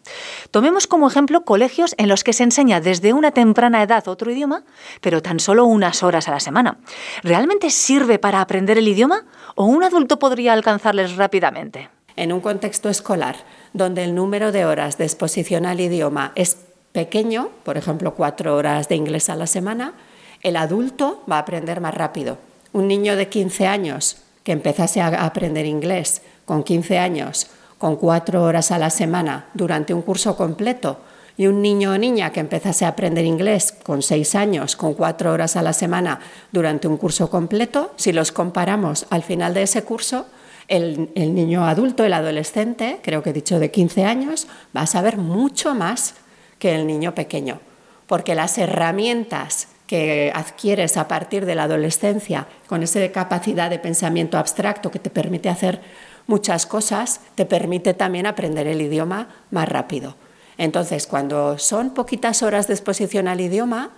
Tomemos 0.49 0.87
como 0.87 1.09
ejemplo 1.09 1.43
colegios 1.43 1.93
en 1.97 2.07
los 2.07 2.23
que 2.23 2.31
se 2.31 2.43
enseña 2.43 2.79
desde 2.79 3.11
una 3.11 3.31
temprana 3.31 3.83
edad 3.83 4.07
otro 4.07 4.31
idioma, 4.31 4.63
pero 5.01 5.21
tan 5.21 5.41
solo 5.41 5.65
unas 5.65 6.03
horas 6.03 6.29
a 6.29 6.31
la 6.31 6.39
semana. 6.39 6.77
¿Realmente 7.21 7.69
sirve 7.69 8.17
para 8.17 8.39
aprender 8.39 8.77
el 8.77 8.87
idioma 8.87 9.25
o 9.55 9.65
un 9.65 9.83
adulto 9.83 10.17
podría 10.17 10.53
alcanzarles 10.53 11.17
rápidamente? 11.17 11.89
En 12.15 12.31
un 12.31 12.39
contexto 12.39 12.87
escolar 12.87 13.35
donde 13.73 14.05
el 14.05 14.15
número 14.15 14.53
de 14.53 14.63
horas 14.63 14.97
de 14.97 15.03
exposición 15.03 15.65
al 15.65 15.81
idioma 15.81 16.31
es 16.35 16.59
pequeño, 16.93 17.49
por 17.65 17.75
ejemplo, 17.75 18.13
cuatro 18.13 18.55
horas 18.55 18.87
de 18.87 18.95
inglés 18.95 19.29
a 19.29 19.35
la 19.35 19.47
semana, 19.47 19.95
el 20.43 20.55
adulto 20.55 21.25
va 21.29 21.35
a 21.35 21.39
aprender 21.39 21.81
más 21.81 21.93
rápido 21.93 22.37
un 22.73 22.87
niño 22.87 23.15
de 23.15 23.27
15 23.29 23.67
años 23.67 24.17
que 24.43 24.51
empezase 24.51 25.01
a 25.01 25.25
aprender 25.25 25.65
inglés 25.65 26.21
con 26.45 26.63
15 26.63 26.97
años, 26.97 27.47
con 27.77 27.95
cuatro 27.95 28.43
horas 28.43 28.71
a 28.71 28.77
la 28.77 28.89
semana 28.89 29.49
durante 29.53 29.93
un 29.93 30.01
curso 30.01 30.35
completo, 30.35 30.99
y 31.37 31.47
un 31.47 31.61
niño 31.61 31.93
o 31.93 31.97
niña 31.97 32.31
que 32.31 32.39
empezase 32.39 32.85
a 32.85 32.89
aprender 32.89 33.25
inglés 33.25 33.71
con 33.71 34.03
seis 34.03 34.35
años, 34.35 34.75
con 34.75 34.93
cuatro 34.93 35.31
horas 35.31 35.55
a 35.55 35.63
la 35.63 35.73
semana 35.73 36.19
durante 36.51 36.87
un 36.87 36.97
curso 36.97 37.29
completo, 37.29 37.93
si 37.95 38.11
los 38.11 38.31
comparamos 38.31 39.07
al 39.09 39.23
final 39.23 39.53
de 39.53 39.63
ese 39.63 39.83
curso, 39.83 40.27
el, 40.67 41.09
el, 41.15 41.33
niño 41.33 41.65
adulto, 41.65 42.03
el 42.03 42.13
adolescente, 42.13 42.99
creo 43.01 43.23
que 43.23 43.31
he 43.31 43.33
dicho 43.33 43.59
de 43.59 43.71
15 43.71 44.05
años, 44.05 44.47
va 44.75 44.81
a 44.81 44.87
saber 44.87 45.17
mucho 45.17 45.73
más 45.73 46.15
que 46.59 46.75
el 46.75 46.85
niño 46.85 47.15
pequeño, 47.15 47.59
porque 48.05 48.35
las 48.35 48.57
herramientas 48.57 49.67
que 49.91 50.31
adquieres 50.33 50.95
a 50.95 51.09
partir 51.09 51.45
de 51.45 51.53
la 51.53 51.63
adolescencia, 51.63 52.47
con 52.67 52.81
esa 52.81 53.05
capacidad 53.11 53.69
de 53.69 53.77
pensamiento 53.77 54.37
abstracto 54.37 54.89
que 54.89 54.99
te 54.99 55.09
permite 55.09 55.49
hacer 55.49 55.81
muchas 56.27 56.65
cosas, 56.65 57.19
te 57.35 57.45
permite 57.45 57.93
también 57.93 58.25
aprender 58.25 58.67
el 58.67 58.79
idioma 58.79 59.27
más 59.51 59.67
rápido. 59.67 60.15
Entonces, 60.57 61.07
cuando 61.07 61.57
son 61.57 61.93
poquitas 61.93 62.41
horas 62.41 62.69
de 62.69 62.73
exposición 62.73 63.27
al 63.27 63.41
idioma, 63.41 63.89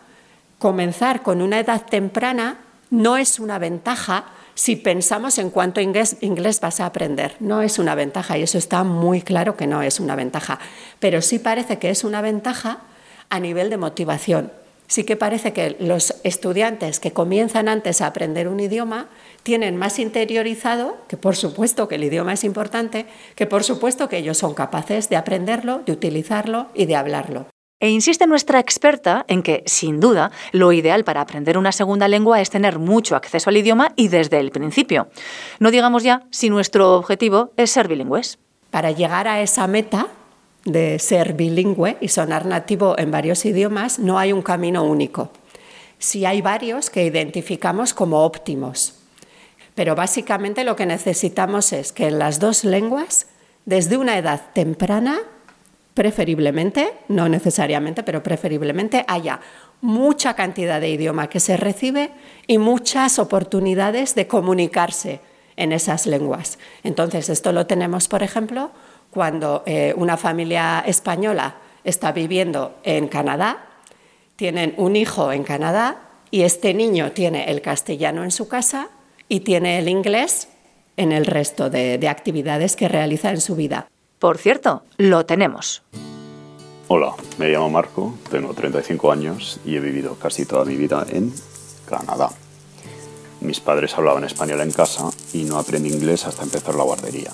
comenzar 0.58 1.22
con 1.22 1.44
una 1.44 1.60
edad 1.60 1.84
temprana 1.86 2.58
no 2.90 3.18
es 3.18 3.40
una 3.40 3.60
ventaja 3.60 4.26
si 4.56 4.76
pensamos 4.76 5.38
en 5.38 5.52
cuánto 5.52 5.80
inglés, 5.80 6.18
inglés, 6.22 6.60
vas 6.60 6.80
a 6.80 6.88
aprender. 6.88 7.36
No 7.40 7.62
es 7.62 7.78
una 7.78 7.94
ventaja 7.94 8.36
y 8.40 8.42
eso 8.42 8.58
está 8.58 8.84
muy 8.84 9.22
claro 9.22 9.56
que 9.56 9.68
no 9.68 9.84
es 9.84 10.00
una 10.00 10.16
ventaja. 10.16 10.58
Pero 11.00 11.22
sí 11.22 11.38
parece 11.38 11.78
que 11.78 11.92
es 11.92 12.04
una 12.04 12.24
ventaja 12.24 12.80
a 13.30 13.40
nivel 13.40 13.70
de 13.70 13.78
motivación 13.78 14.63
sí 14.94 15.06
que 15.06 15.16
parece 15.16 15.54
que 15.54 15.76
los 15.80 16.14
estudiantes 16.24 17.00
que 17.00 17.14
comienzan 17.14 17.68
antes 17.68 18.00
a 18.00 18.06
aprender 18.06 18.48
un 18.48 18.60
idioma 18.60 19.08
tienen 19.42 19.76
más 19.76 19.98
interiorizado, 19.98 20.98
que 21.08 21.18
por 21.18 21.36
supuesto 21.36 21.88
que 21.88 21.96
el 21.96 22.04
idioma 22.04 22.34
es 22.34 22.44
importante, 22.44 23.08
que 23.36 23.48
por 23.48 23.64
supuesto 23.64 24.08
que 24.08 24.20
ellos 24.20 24.38
son 24.38 24.54
capaces 24.54 25.10
de 25.10 25.16
aprenderlo, 25.16 25.82
de 25.84 25.94
utilizarlo 25.94 26.68
y 26.76 26.86
de 26.86 26.96
hablarlo. 26.96 27.48
E 27.80 27.90
insiste 27.90 28.28
nuestra 28.28 28.60
experta 28.60 29.26
en 29.28 29.42
que, 29.42 29.64
sin 29.66 30.00
duda, 30.00 30.32
lo 30.52 30.72
ideal 30.72 31.04
para 31.04 31.22
aprender 31.22 31.58
una 31.58 31.72
segunda 31.72 32.08
lengua 32.08 32.40
es 32.40 32.52
tener 32.52 32.78
mucho 32.78 33.16
acceso 33.16 33.50
al 33.50 33.58
idioma 33.58 33.94
y 33.96 34.10
desde 34.10 34.40
el 34.40 34.52
principio. 34.52 35.08
No 35.60 35.72
digamos 35.72 36.04
ya 36.04 36.22
si 36.30 36.52
nuestro 36.52 36.94
objetivo 36.98 37.52
es 37.58 37.72
ser 37.72 37.88
bilingües. 37.88 38.38
Para 38.70 38.92
llegar 38.92 39.28
a 39.28 39.42
esa 39.42 39.66
meta, 39.66 40.06
de 40.66 41.00
ser 41.00 41.34
bilingüe 41.34 41.98
y 42.00 42.08
sonar 42.08 42.46
nativo 42.46 42.98
en 42.98 43.12
varios 43.12 43.46
idiomas, 43.46 44.00
no 44.00 44.18
hay 44.18 44.32
un 44.32 44.42
camino 44.42 44.84
único. 44.84 45.32
Sí 46.00 46.26
hay 46.26 46.42
varios 46.42 46.90
que 46.90 47.06
identificamos 47.06 47.94
como 47.94 48.24
óptimos. 48.24 48.96
Pero 49.76 49.96
básicamente 49.96 50.64
lo 50.64 50.76
que 50.76 50.86
necesitamos 50.86 51.74
es 51.74 51.92
que 51.92 52.08
en 52.08 52.20
las 52.20 52.40
dos 52.40 52.64
lenguas, 52.64 53.28
desde 53.66 53.98
una 53.98 54.18
edad 54.18 54.42
temprana, 54.54 55.20
preferiblemente, 55.94 56.94
no 57.08 57.30
necesariamente, 57.30 58.04
pero 58.04 58.24
preferiblemente, 58.24 59.06
haya 59.08 59.40
mucha 59.82 60.34
cantidad 60.36 60.80
de 60.80 60.90
idioma 60.90 61.28
que 61.28 61.40
se 61.40 61.58
recibe 61.58 62.12
y 62.48 62.58
muchas 62.58 63.20
oportunidades 63.20 64.16
de 64.16 64.28
comunicarse 64.28 65.20
en 65.56 65.72
esas 65.72 66.06
lenguas. 66.06 66.58
Entonces, 66.84 67.30
esto 67.30 67.52
lo 67.52 67.68
tenemos, 67.68 68.08
por 68.08 68.24
ejemplo, 68.24 68.72
cuando 69.14 69.64
eh, 69.66 69.94
una 69.96 70.18
familia 70.18 70.84
española 70.86 71.56
está 71.84 72.12
viviendo 72.12 72.76
en 72.84 73.08
Canadá, 73.08 73.66
tienen 74.36 74.74
un 74.78 74.96
hijo 74.96 75.32
en 75.32 75.44
Canadá 75.44 76.10
y 76.32 76.42
este 76.42 76.74
niño 76.74 77.12
tiene 77.12 77.52
el 77.52 77.62
castellano 77.62 78.24
en 78.24 78.32
su 78.32 78.48
casa 78.48 78.90
y 79.30 79.42
tiene 79.42 79.78
el 79.78 79.88
inglés 79.88 80.50
en 80.98 81.12
el 81.12 81.26
resto 81.26 81.70
de, 81.70 81.98
de 81.98 82.08
actividades 82.08 82.76
que 82.76 82.88
realiza 82.88 83.30
en 83.30 83.42
su 83.42 83.56
vida. 83.56 83.88
Por 84.18 84.38
cierto, 84.38 84.84
lo 84.98 85.26
tenemos. 85.26 85.84
Hola, 86.88 87.14
me 87.38 87.50
llamo 87.50 87.70
Marco, 87.70 88.16
tengo 88.30 88.54
35 88.54 89.12
años 89.12 89.60
y 89.66 89.76
he 89.76 89.80
vivido 89.80 90.16
casi 90.16 90.46
toda 90.46 90.66
mi 90.66 90.76
vida 90.76 91.06
en 91.10 91.34
Canadá. 91.88 92.30
Mis 93.42 93.60
padres 93.60 93.96
hablaban 93.98 94.24
español 94.24 94.62
en 94.62 94.72
casa 94.72 95.10
y 95.34 95.44
no 95.44 95.60
aprendí 95.60 95.90
inglés 95.90 96.26
hasta 96.26 96.44
empezar 96.44 96.76
la 96.76 96.84
guardería. 96.84 97.32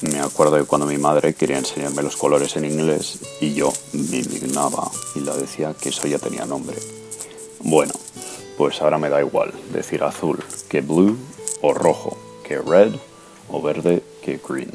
Me 0.00 0.20
acuerdo 0.20 0.56
de 0.56 0.64
cuando 0.64 0.86
mi 0.86 0.96
madre 0.96 1.34
quería 1.34 1.58
enseñarme 1.58 2.02
los 2.02 2.16
colores 2.16 2.56
en 2.56 2.64
inglés 2.64 3.18
y 3.40 3.54
yo 3.54 3.72
me 3.92 4.18
indignaba 4.18 4.90
y 5.16 5.20
le 5.20 5.32
decía 5.34 5.74
que 5.74 5.88
eso 5.88 6.06
ya 6.06 6.18
tenía 6.18 6.46
nombre. 6.46 6.76
Bueno, 7.60 7.92
pues 8.56 8.80
ahora 8.80 8.98
me 8.98 9.08
da 9.08 9.20
igual 9.20 9.52
decir 9.72 10.04
azul 10.04 10.38
que 10.68 10.82
blue 10.82 11.18
o 11.62 11.74
rojo 11.74 12.16
que 12.44 12.58
red 12.58 12.92
o 13.48 13.60
verde 13.60 14.04
que 14.22 14.38
green. 14.46 14.70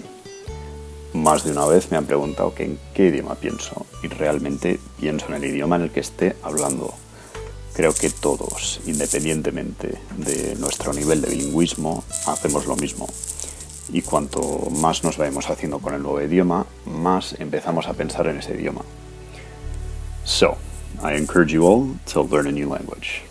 Más 1.14 1.46
de 1.46 1.52
una 1.52 1.68
vez 1.68 1.90
me 1.90 1.98
han 1.98 2.06
preguntado 2.06 2.54
en 2.58 2.78
qué 2.94 3.06
idioma 3.06 3.36
pienso 3.36 3.86
y 4.02 4.08
realmente 4.08 4.80
pienso 5.00 5.28
en 5.28 5.36
el 5.36 5.46
idioma 5.46 5.78
en 5.78 5.84
el 5.84 5.92
que 5.92 6.02
esté 6.02 6.36
hablando. 6.42 6.94
Creo 7.74 7.94
que 7.94 8.10
todos, 8.10 8.82
independientemente 8.86 10.00
de 10.18 10.56
nuestro 10.56 10.92
nivel 10.92 11.22
de 11.22 11.30
bilingüismo, 11.30 12.04
hacemos 12.26 12.66
lo 12.66 12.76
mismo 12.76 13.08
y 13.92 14.02
cuanto 14.02 14.70
más 14.82 15.04
nos 15.04 15.18
vayamos 15.18 15.50
haciendo 15.50 15.80
con 15.80 15.94
el 15.94 16.02
nuevo 16.02 16.22
idioma, 16.22 16.66
más 16.86 17.36
empezamos 17.40 17.88
a 17.88 17.94
pensar 17.94 18.28
en 18.28 18.38
ese 18.38 18.56
idioma. 18.56 18.82
So, 20.24 20.58
I 21.04 21.16
encourage 21.18 21.52
you 21.52 21.66
all 21.66 21.96
to 22.14 22.24
learn 22.24 22.48
a 22.48 22.52
new 22.52 22.70
language. 22.70 23.24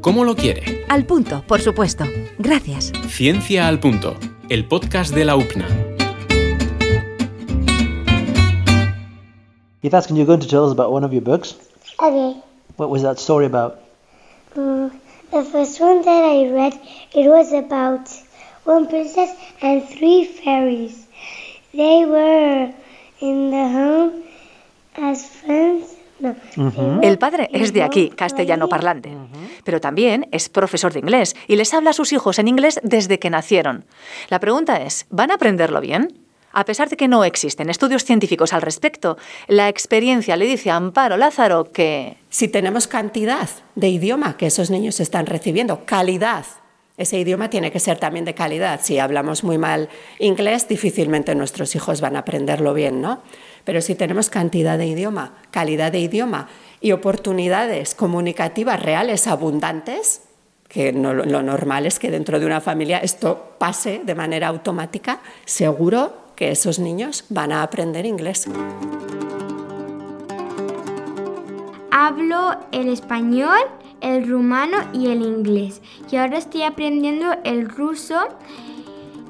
¿Cómo 0.00 0.24
lo 0.24 0.34
quiere? 0.34 0.84
Al 0.88 1.06
punto, 1.06 1.42
por 1.46 1.60
supuesto. 1.60 2.04
Gracias. 2.38 2.92
Ciencia 3.08 3.68
al 3.68 3.78
punto, 3.78 4.14
el 4.48 4.66
podcast 4.66 5.14
de 5.14 5.24
la 5.24 5.36
UCNA. 5.36 5.66
Ivas, 9.82 10.06
can 10.06 10.16
you 10.16 10.24
go 10.24 10.36
to 10.36 10.46
tell 10.46 10.64
us 10.64 10.72
about 10.72 10.92
one 10.92 11.04
of 11.04 11.12
your 11.12 11.22
books? 11.22 11.56
Okay. 11.98 12.40
What 12.76 12.90
was 12.90 13.02
that 13.02 13.18
story 13.18 13.46
about? 13.46 13.80
Mm, 14.54 14.90
the 15.32 15.42
first 15.44 15.80
one 15.80 16.02
that 16.02 16.24
I 16.24 16.50
read, 16.50 16.74
it 17.14 17.26
was 17.28 17.52
about 17.52 18.08
one 18.64 18.86
princess 18.86 19.30
and 19.60 19.82
three 19.88 20.24
fairies. 20.26 21.06
They 21.72 22.04
were 22.06 22.72
in 23.20 23.50
the 23.50 23.68
home 23.68 24.22
as 24.96 25.26
friends. 25.26 25.96
No, 26.20 26.36
El 27.02 27.18
padre 27.18 27.48
es 27.52 27.72
de 27.72 27.82
aquí, 27.82 28.10
castellano 28.10 28.68
parlante, 28.68 29.10
pero 29.64 29.80
también 29.80 30.28
es 30.30 30.48
profesor 30.48 30.92
de 30.92 31.00
inglés 31.00 31.34
y 31.48 31.56
les 31.56 31.74
habla 31.74 31.90
a 31.90 31.94
sus 31.94 32.12
hijos 32.12 32.38
en 32.38 32.46
inglés 32.46 32.78
desde 32.84 33.18
que 33.18 33.28
nacieron. 33.28 33.86
La 34.28 34.38
pregunta 34.38 34.76
es, 34.76 35.06
¿van 35.10 35.32
a 35.32 35.34
aprenderlo 35.34 35.80
bien? 35.80 36.21
A 36.52 36.64
pesar 36.64 36.88
de 36.88 36.96
que 36.96 37.08
no 37.08 37.24
existen 37.24 37.70
estudios 37.70 38.04
científicos 38.04 38.52
al 38.52 38.62
respecto, 38.62 39.16
la 39.48 39.68
experiencia 39.68 40.36
le 40.36 40.46
dice 40.46 40.70
a 40.70 40.76
Amparo 40.76 41.16
Lázaro 41.16 41.72
que... 41.72 42.16
Si 42.28 42.48
tenemos 42.48 42.86
cantidad 42.86 43.48
de 43.74 43.88
idioma 43.88 44.36
que 44.36 44.46
esos 44.46 44.70
niños 44.70 45.00
están 45.00 45.26
recibiendo, 45.26 45.84
calidad, 45.86 46.44
ese 46.98 47.18
idioma 47.18 47.48
tiene 47.48 47.72
que 47.72 47.80
ser 47.80 47.98
también 47.98 48.24
de 48.24 48.34
calidad. 48.34 48.80
Si 48.82 48.98
hablamos 48.98 49.44
muy 49.44 49.56
mal 49.56 49.88
inglés, 50.18 50.68
difícilmente 50.68 51.34
nuestros 51.34 51.74
hijos 51.74 52.00
van 52.02 52.16
a 52.16 52.20
aprenderlo 52.20 52.74
bien, 52.74 53.00
¿no? 53.00 53.22
Pero 53.64 53.80
si 53.80 53.94
tenemos 53.94 54.28
cantidad 54.28 54.76
de 54.76 54.86
idioma, 54.86 55.34
calidad 55.50 55.90
de 55.90 56.00
idioma 56.00 56.48
y 56.80 56.92
oportunidades 56.92 57.94
comunicativas 57.94 58.82
reales 58.82 59.26
abundantes, 59.26 60.22
que 60.68 60.92
no, 60.92 61.14
lo 61.14 61.42
normal 61.42 61.86
es 61.86 61.98
que 61.98 62.10
dentro 62.10 62.38
de 62.40 62.46
una 62.46 62.60
familia 62.60 62.98
esto 62.98 63.54
pase 63.58 64.02
de 64.04 64.14
manera 64.14 64.48
automática, 64.48 65.20
seguro 65.44 66.21
que 66.34 66.50
esos 66.50 66.78
niños 66.78 67.24
van 67.28 67.52
a 67.52 67.62
aprender 67.62 68.06
inglés. 68.06 68.48
hablo 71.92 72.56
el 72.72 72.88
español, 72.88 73.60
el 74.00 74.28
rumano 74.28 74.78
y 74.92 75.08
el 75.08 75.22
inglés. 75.22 75.80
Y 76.10 76.16
ahora 76.16 76.38
estoy 76.38 76.62
aprendiendo 76.62 77.26
el 77.44 77.68
ruso. 77.68 78.16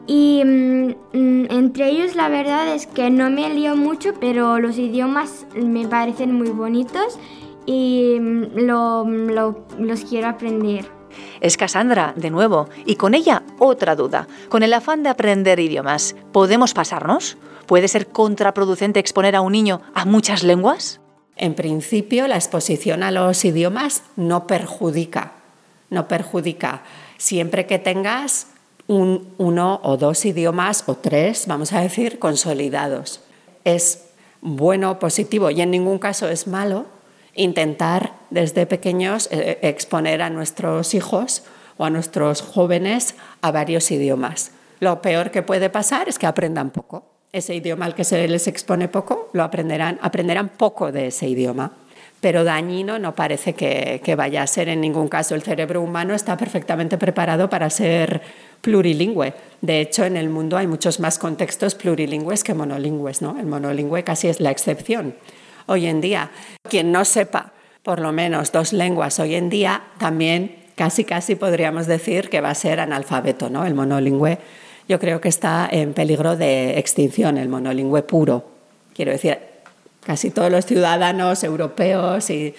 Y 0.07 0.43
mm, 0.45 1.47
entre 1.51 1.91
ellos 1.91 2.17
la 2.17 2.29
verdad 2.29 2.75
es 2.75 2.87
que 2.87 3.11
no 3.11 3.31
me 3.31 3.53
lío 3.53 3.77
mucho, 3.77 4.15
pero 4.19 4.59
los 4.59 4.79
idiomas 4.79 5.47
me 5.55 5.87
parecen 5.87 6.35
muy 6.35 6.49
bonitos 6.49 7.19
y 7.67 8.17
mm, 8.21 8.57
los 8.57 10.05
quiero 10.09 10.29
aprender. 10.29 11.02
Es 11.43 11.57
Cassandra, 11.57 12.15
de 12.15 12.31
nuevo, 12.31 12.69
y 12.87 12.95
con 12.95 13.15
ella 13.15 13.43
otra 13.59 13.97
duda. 13.97 14.29
Con 14.49 14.63
el 14.63 14.73
afán 14.73 15.03
de 15.03 15.09
aprender 15.09 15.59
idiomas, 15.59 16.15
¿podemos 16.31 16.73
pasarnos? 16.73 17.37
¿Puede 17.67 17.89
ser 17.89 18.07
contraproducente 18.07 19.01
exponer 19.01 19.35
a 19.35 19.41
un 19.41 19.51
niño 19.51 19.83
a 19.93 20.05
muchas 20.05 20.45
lenguas? 20.45 21.01
En 21.35 21.55
principio, 21.55 22.29
la 22.29 22.37
exposición 22.37 23.03
a 23.03 23.11
los 23.11 23.45
idiomas 23.45 24.05
no 24.15 24.47
perjudica, 24.47 25.33
no 25.91 26.07
perjudica. 26.07 26.85
Siempre 27.19 27.67
que 27.67 27.81
tengas 27.81 28.47
un, 28.87 29.35
uno 29.37 29.81
o 29.83 29.97
dos 29.97 30.25
idiomas 30.25 30.85
o 30.87 30.95
tres, 30.95 31.49
vamos 31.49 31.73
a 31.73 31.81
decir, 31.81 32.21
consolidados. 32.21 33.21
Es 33.65 34.11
bueno, 34.43 35.01
positivo 35.01 35.51
y 35.51 35.61
en 35.61 35.73
ningún 35.73 35.99
caso 35.99 36.29
es 36.29 36.47
malo 36.47 36.87
intentar 37.35 38.15
desde 38.31 38.67
pequeños 38.67 39.29
eh, 39.31 39.59
exponer 39.63 40.23
a 40.23 40.31
nuestros 40.31 40.95
hijos 40.95 41.45
o 41.77 41.85
a 41.85 41.91
nuestros 41.91 42.43
jóvenes 42.43 43.15
a 43.41 43.51
varios 43.51 43.91
idiomas. 43.91 44.53
Lo 44.81 45.01
peor 45.01 45.31
que 45.31 45.43
puede 45.43 45.71
pasar 45.71 46.09
es 46.09 46.19
que 46.19 46.27
aprendan 46.27 46.71
poco 46.71 47.13
ese 47.33 47.55
idioma 47.55 47.87
al 47.87 47.95
que 47.95 48.05
se 48.05 48.29
les 48.29 48.47
expone 48.47 48.89
poco, 48.89 49.31
lo 49.33 49.43
aprenderán, 49.43 49.99
aprenderán 50.03 50.51
poco 50.51 50.93
de 50.93 51.09
ese 51.09 51.29
idioma. 51.29 51.73
Pero 52.21 52.45
dañino 52.45 52.99
no 53.01 53.17
parece 53.17 53.55
que, 53.55 54.01
que 54.05 54.15
vaya 54.15 54.43
a 54.43 54.47
ser 54.47 54.69
en 54.69 54.81
ningún 54.81 55.09
caso. 55.09 55.35
El 55.35 55.43
cerebro 55.43 55.81
humano 55.81 56.15
está 56.15 56.37
perfectamente 56.37 56.97
preparado 56.97 57.51
para 57.51 57.69
ser 57.69 58.23
plurilingüe. 58.61 59.35
De 59.61 59.81
hecho, 59.81 60.05
en 60.05 60.17
el 60.17 60.29
mundo 60.29 60.57
hay 60.57 60.69
muchos 60.69 61.01
más 61.01 61.19
contextos 61.19 61.75
plurilingües 61.75 62.45
que 62.45 62.55
monolingües. 62.55 63.23
¿no? 63.23 63.37
El 63.41 63.47
monolingüe 63.47 64.05
casi 64.05 64.29
es 64.29 64.39
la 64.39 64.53
excepción. 64.53 65.17
Hoy 65.67 65.87
en 65.87 66.01
día, 66.01 66.31
quien 66.69 66.93
no 66.93 67.05
sepa 67.05 67.53
por 67.83 68.01
lo 68.01 68.13
menos 68.13 68.53
dos 68.53 68.73
lenguas 68.73 69.19
hoy 69.19 69.35
en 69.35 69.51
día, 69.51 69.83
también 69.99 70.57
casi 70.77 71.05
casi 71.05 71.35
podríamos 71.35 71.87
decir 71.87 72.31
que 72.31 72.41
va 72.41 72.51
a 72.51 72.55
ser 72.55 72.81
analfabeto. 72.81 73.51
¿no? 73.51 73.65
El 73.65 73.75
monolingüe 73.75 74.39
yo 74.89 74.99
creo 74.99 75.21
que 75.21 75.29
está 75.29 75.69
en 75.71 75.95
peligro 75.95 76.37
de 76.37 76.79
extinción, 76.79 77.39
el 77.39 77.49
monolingüe 77.49 78.03
puro. 78.03 78.45
Quiero 78.95 79.13
decir, 79.13 79.39
casi 80.05 80.31
todos 80.31 80.51
los 80.51 80.67
ciudadanos 80.67 81.45
europeos 81.45 82.29
y 82.31 82.55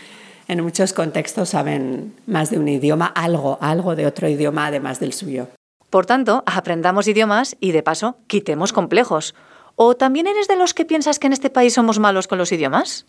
en 0.48 0.64
muchos 0.64 0.94
contextos 0.94 1.50
saben 1.50 2.16
más 2.26 2.50
de 2.50 2.60
un 2.60 2.68
idioma, 2.68 3.08
algo, 3.08 3.58
algo 3.62 3.96
de 3.96 4.06
otro 4.06 4.28
idioma 4.28 4.68
además 4.68 5.00
del 5.00 5.14
suyo. 5.14 5.48
Por 5.90 6.06
tanto, 6.06 6.44
aprendamos 6.46 7.08
idiomas 7.08 7.56
y 7.60 7.72
de 7.72 7.84
paso 7.84 8.18
quitemos 8.28 8.74
complejos. 8.74 9.36
¿O 9.76 9.96
también 9.96 10.28
eres 10.28 10.48
de 10.48 10.56
los 10.56 10.74
que 10.74 10.86
piensas 10.86 11.20
que 11.20 11.28
en 11.28 11.34
este 11.34 11.50
país 11.50 11.74
somos 11.74 12.00
malos 12.00 12.28
con 12.28 12.38
los 12.38 12.52
idiomas? 12.52 13.06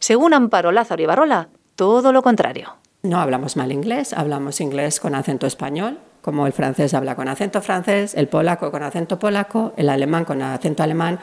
Según 0.00 0.34
Amparo 0.34 0.72
Lázaro 0.72 1.02
Ibarrola, 1.02 1.48
todo 1.76 2.12
lo 2.12 2.22
contrario. 2.22 2.76
No 3.02 3.20
hablamos 3.20 3.56
mal 3.56 3.72
inglés, 3.72 4.12
hablamos 4.12 4.60
inglés 4.60 5.00
con 5.00 5.14
acento 5.14 5.46
español, 5.46 5.98
como 6.20 6.46
el 6.46 6.52
francés 6.52 6.92
habla 6.94 7.14
con 7.14 7.28
acento 7.28 7.62
francés, 7.62 8.14
el 8.14 8.28
polaco 8.28 8.70
con 8.70 8.82
acento 8.82 9.18
polaco, 9.18 9.72
el 9.76 9.88
alemán 9.88 10.24
con 10.24 10.42
acento 10.42 10.82
alemán. 10.82 11.18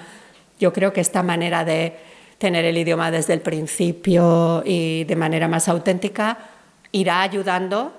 Yo 0.59 0.73
creo 0.73 0.93
que 0.93 1.01
esta 1.01 1.21
manera 1.21 1.65
de 1.65 1.97
tener 2.37 2.65
el 2.65 2.77
idioma 2.77 3.11
desde 3.11 3.33
el 3.33 3.41
principio 3.41 4.63
y 4.65 5.03
de 5.03 5.15
manera 5.15 5.47
más 5.47 5.67
auténtica 5.67 6.37
irá 6.91 7.21
ayudando 7.21 7.93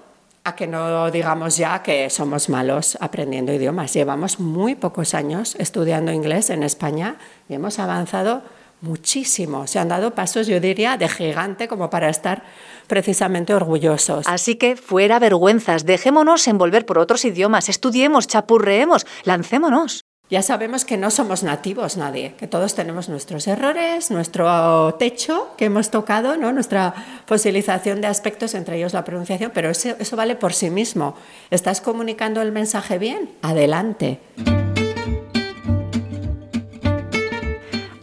a 0.44 0.54
que 0.54 0.66
no 0.66 1.10
digamos 1.10 1.56
ya 1.56 1.82
que 1.82 2.08
somos 2.10 2.48
malos 2.48 2.96
aprendiendo 3.00 3.52
idiomas. 3.52 3.92
Llevamos 3.92 4.40
muy 4.40 4.74
pocos 4.74 5.14
años 5.14 5.56
estudiando 5.58 6.12
inglés 6.12 6.50
en 6.50 6.62
España 6.62 7.16
y 7.48 7.54
hemos 7.54 7.78
avanzado 7.78 8.42
muchísimo. 8.80 9.66
Se 9.66 9.78
han 9.78 9.88
dado 9.88 10.14
pasos, 10.14 10.46
yo 10.46 10.60
diría, 10.60 10.96
de 10.96 11.08
gigante 11.08 11.68
como 11.68 11.90
para 11.90 12.08
estar 12.08 12.44
precisamente 12.86 13.54
orgullosos. 13.54 14.26
Así 14.26 14.56
que 14.56 14.76
fuera 14.76 15.18
vergüenzas, 15.18 15.84
dejémonos 15.84 16.46
envolver 16.48 16.86
por 16.86 16.98
otros 16.98 17.24
idiomas, 17.24 17.68
estudiemos, 17.68 18.26
chapurreemos, 18.26 19.06
lancémonos. 19.24 20.07
Ya 20.30 20.42
sabemos 20.42 20.84
que 20.84 20.98
no 20.98 21.10
somos 21.10 21.42
nativos 21.42 21.96
nadie, 21.96 22.34
que 22.34 22.46
todos 22.46 22.74
tenemos 22.74 23.08
nuestros 23.08 23.46
errores, 23.46 24.10
nuestro 24.10 24.94
techo 24.98 25.54
que 25.56 25.64
hemos 25.64 25.90
tocado, 25.90 26.36
¿no? 26.36 26.52
nuestra 26.52 26.94
fosilización 27.24 28.02
de 28.02 28.08
aspectos, 28.08 28.52
entre 28.54 28.76
ellos 28.76 28.92
la 28.92 29.04
pronunciación, 29.04 29.50
pero 29.54 29.70
eso, 29.70 29.96
eso 29.98 30.16
vale 30.16 30.36
por 30.36 30.52
sí 30.52 30.68
mismo. 30.68 31.14
¿Estás 31.50 31.80
comunicando 31.80 32.42
el 32.42 32.52
mensaje 32.52 32.98
bien? 32.98 33.30
Adelante. 33.40 34.20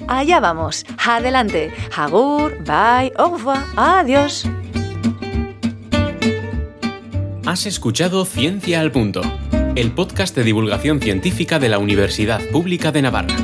Allá 0.08 0.40
vamos. 0.40 0.84
Adelante. 1.06 1.72
Agur, 1.96 2.58
bye, 2.64 3.12
au 3.18 3.36
revoir, 3.38 3.64
adiós. 3.76 4.46
Has 7.46 7.68
escuchado 7.68 8.26
Ciencia 8.26 8.82
al 8.82 8.92
Punto, 8.92 9.22
el 9.76 9.92
podcast 9.92 10.34
de 10.38 10.44
divulgación 10.46 11.02
científica 11.02 11.60
de 11.60 11.68
la 11.68 11.80
Universidad 11.80 12.40
Pública 12.50 12.94
de 12.94 13.02
Navarra. 13.02 13.36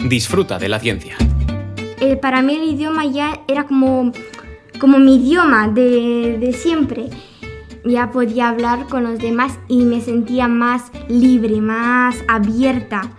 Disfruta 0.00 0.58
de 0.58 0.68
la 0.68 0.80
ciencia. 0.80 1.16
Eh, 2.00 2.16
para 2.16 2.42
mí 2.42 2.56
el 2.56 2.74
idioma 2.74 3.06
ya 3.06 3.42
era 3.46 3.64
como, 3.64 4.12
como 4.80 4.98
mi 4.98 5.16
idioma 5.16 5.68
de, 5.68 6.36
de 6.40 6.52
siempre. 6.52 7.10
Ya 7.84 8.10
podía 8.10 8.48
hablar 8.48 8.86
con 8.88 9.04
los 9.04 9.20
demás 9.20 9.56
y 9.68 9.84
me 9.84 10.00
sentía 10.00 10.48
más 10.48 10.90
libre, 11.08 11.60
más 11.60 12.24
abierta 12.26 13.17